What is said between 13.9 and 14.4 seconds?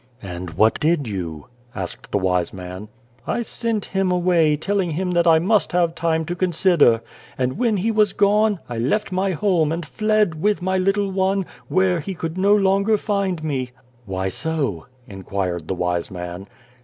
Why